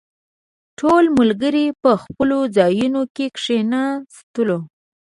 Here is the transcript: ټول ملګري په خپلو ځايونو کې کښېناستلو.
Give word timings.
ټول 0.79 1.03
ملګري 1.19 1.65
په 1.81 1.91
خپلو 2.03 2.39
ځايونو 2.55 3.01
کې 3.15 3.25
کښېناستلو. 3.35 4.57